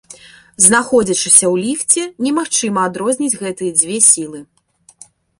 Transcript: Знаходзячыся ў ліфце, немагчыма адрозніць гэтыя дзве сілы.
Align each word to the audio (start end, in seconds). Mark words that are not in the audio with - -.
Знаходзячыся 0.67 1.45
ў 1.53 1.65
ліфце, 1.65 2.05
немагчыма 2.27 2.81
адрозніць 2.89 3.37
гэтыя 3.43 3.71
дзве 3.79 3.97
сілы. 4.09 4.39